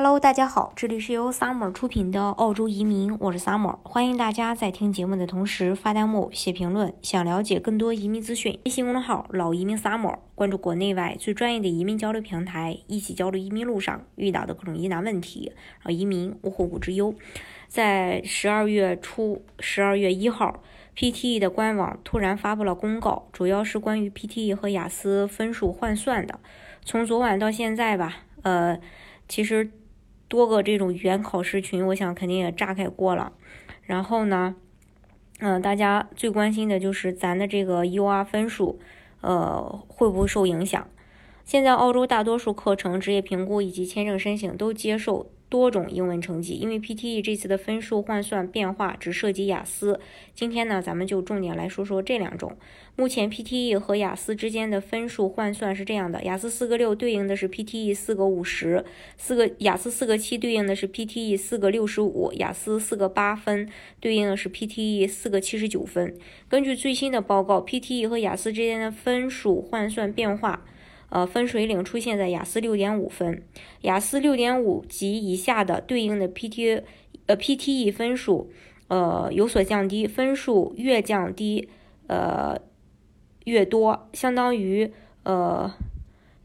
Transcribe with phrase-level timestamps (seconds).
[0.00, 6.94] Hello，大家好，这里是由 Summer 出品的澳洲移民，我是 Summer，欢迎大家在听节目的同时发弹幕、写评论。
[7.02, 15.50] 想了解更多移民资讯，微信公众号“老移民 Summer”，关注国内外最专业的移民交流平台，一起交流移民路上遇到的各种疑难问题，
[15.82, 17.12] 让移民无后顾之忧。
[17.66, 20.62] 在十二月初，十二月一号
[20.96, 26.38] ，PTE 的官网突然发布了公告，主要是关于 PTE 和雅思分数换算的。
[26.84, 28.78] 从昨晚到现在吧，呃，
[29.26, 29.72] 其实。
[30.28, 33.32] 多个这种语言考试群，我想肯定也炸开锅了。
[33.82, 34.54] 然后呢，
[35.40, 38.78] 嗯，大家最关心的就是咱的这个 UR 分数，
[39.22, 40.86] 呃，会不会受影响？
[41.44, 45.30] 现在澳洲大多数课程、职业评估以及签证申请都接受。
[45.48, 49.98] 多种英文成绩，因为 PTE 这次的分数换算变化只涉及雅思。
[50.34, 52.56] 今天呢，咱们就重点来说说这两种。
[52.96, 58.84] 目前 PTE 和雅思之间的分数换算是这样的：雅思四个六对应的是 PTE 四个五十，
[59.16, 63.68] 四个雅思四个七对应的是 PTE 四个六十五，雅思四个八分
[64.00, 66.14] 对应的是 PTE 四个七十九分。
[66.48, 70.64] 根据最新的报告，PTE 和雅思之间的分数换算变化。
[71.10, 73.42] 呃，分水岭出现在雅思六点五分，
[73.80, 76.82] 雅思六点五及以下的对应的 PT
[77.24, 78.50] 呃 PTE 分数
[78.88, 81.70] 呃有所降低，分数越降低
[82.08, 82.60] 呃
[83.44, 84.92] 越多，相当于
[85.22, 85.72] 呃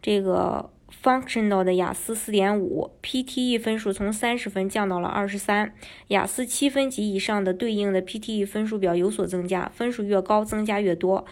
[0.01, 0.69] 这个
[1.03, 5.73] Functional 的雅思四点五 PTE 分数从三十分降到了二十三，
[6.07, 11.25] 雅思七分及以上的对应的 PTE 分数表有所增加，分数越高增加越多，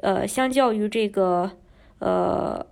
[0.00, 1.52] 呃，相较于这个。
[1.98, 2.66] 呃，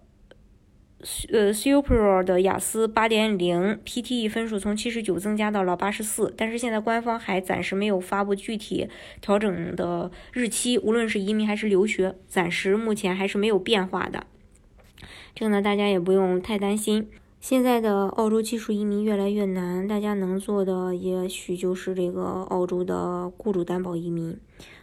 [1.32, 8.88] 呃，Super 的雅思八点零 PTE 分数从七十九增加到了八十四，但是现在官方还暂时没有发布具体
[9.20, 14.26] 调整的日期，无论是移民还是留学，暂时目前还是没有变化的。
[15.34, 17.08] 这个呢，大家也不用太担心。
[17.44, 24.34] 现在的澳洲技术移民越来越难，大家能做的也许就是这个澳洲的雇主担保移民。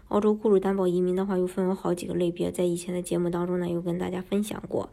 [0.09, 4.91] 澳洲雇主担保移民的话，又分为好几个类别，在以前的节目当中呢，有跟大家分享过。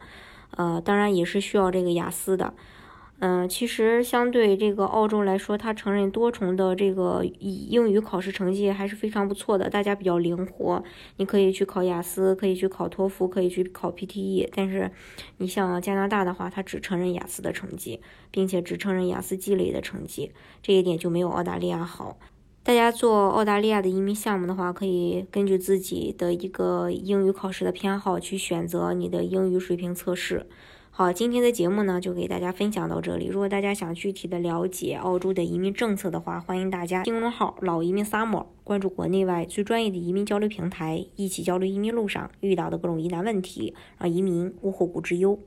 [0.49, 2.55] 呃，当然也是需要这个雅思的。
[3.21, 10.81] 嗯，其实相对这个澳洲来说，它承认多重的这个英语考试成绩还是非常不错的，大家比较灵活。
[11.17, 14.47] 你可以去考雅思，可以去考托福，可以去考 PTE。
[14.55, 14.89] 但是
[15.37, 17.99] 你像加拿大的话，它只承认雅思的成绩，
[18.31, 20.31] 并且只承认雅思积累的成绩，
[20.61, 22.17] 这一点就没有澳大利亚好。
[22.63, 30.45] 大家做澳大利亚的移民项目的话，可以根据自己的一个英语考试的偏好去选择你的英语水平测试。
[30.99, 33.27] 好，今天的节目呢就给大家分享到这里。
[33.27, 45.39] 如果大家想具体的了解澳洲的移民政策的话，欢迎大家新公众号“老移民 summer” 关注国内外最专业的移民交流平台，一起交流移民路上遇到的各种疑难问题，让移民无后顾之忧。